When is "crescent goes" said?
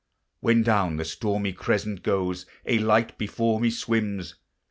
1.53-2.47